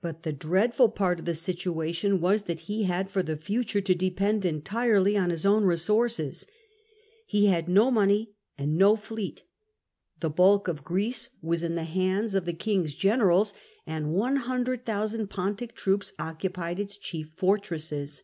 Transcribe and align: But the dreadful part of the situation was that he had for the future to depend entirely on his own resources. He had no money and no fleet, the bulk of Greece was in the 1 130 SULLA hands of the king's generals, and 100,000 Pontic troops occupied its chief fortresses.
But 0.00 0.22
the 0.22 0.32
dreadful 0.32 0.88
part 0.90 1.18
of 1.18 1.24
the 1.24 1.34
situation 1.34 2.20
was 2.20 2.44
that 2.44 2.60
he 2.70 2.84
had 2.84 3.10
for 3.10 3.20
the 3.20 3.36
future 3.36 3.80
to 3.80 3.96
depend 3.96 4.44
entirely 4.44 5.16
on 5.16 5.30
his 5.30 5.44
own 5.44 5.64
resources. 5.64 6.46
He 7.26 7.46
had 7.46 7.68
no 7.68 7.90
money 7.90 8.36
and 8.56 8.76
no 8.78 8.94
fleet, 8.94 9.42
the 10.20 10.30
bulk 10.30 10.68
of 10.68 10.84
Greece 10.84 11.30
was 11.42 11.64
in 11.64 11.74
the 11.74 11.80
1 11.80 11.86
130 11.96 11.96
SULLA 11.96 12.14
hands 12.14 12.34
of 12.36 12.44
the 12.44 12.52
king's 12.52 12.94
generals, 12.94 13.54
and 13.88 14.12
100,000 14.14 15.26
Pontic 15.26 15.74
troops 15.74 16.12
occupied 16.16 16.78
its 16.78 16.96
chief 16.96 17.32
fortresses. 17.34 18.22